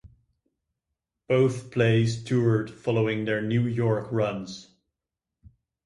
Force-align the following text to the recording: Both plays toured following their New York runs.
Both 1.27 1.69
plays 1.69 2.23
toured 2.23 2.71
following 2.71 3.25
their 3.25 3.39
New 3.43 3.67
York 3.67 4.11
runs. 4.11 4.73